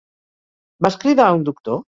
Vas 0.87 0.97
cridar 1.05 1.29
a 1.29 1.37
un 1.41 1.49
doctor? 1.51 1.83